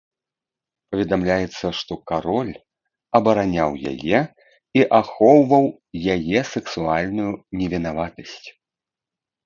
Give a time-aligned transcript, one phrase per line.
[0.93, 2.49] Паведамляецца, што кароль
[3.21, 4.19] абараняў яе
[4.81, 5.65] і ахоўваў
[6.19, 7.31] яе сэксуальную
[7.63, 8.47] невінаватасць.